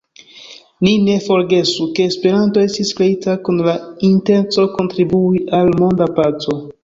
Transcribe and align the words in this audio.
Ni 0.85 0.93
ne 1.01 1.17
forgesu, 1.25 1.85
ke 1.99 2.05
Esperanto 2.11 2.63
estis 2.69 2.93
kreita 3.01 3.35
kun 3.49 3.61
la 3.67 3.75
intenco 4.09 4.67
kontribui 4.79 5.45
al 5.61 5.71
monda 5.83 6.09
paco. 6.21 6.59